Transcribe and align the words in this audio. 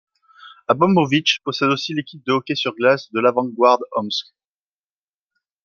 Abramovitch 0.67 1.41
possède 1.43 1.69
aussi 1.69 1.93
l'équipe 1.93 2.25
de 2.25 2.31
hockey 2.31 2.55
sur 2.55 2.73
glace 2.73 3.11
de 3.11 3.19
l'Avangard 3.19 3.77
Omsk. 3.91 4.33